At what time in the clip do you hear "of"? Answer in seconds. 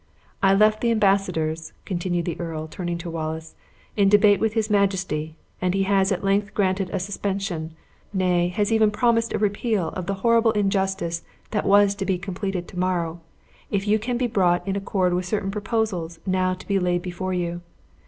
9.89-10.07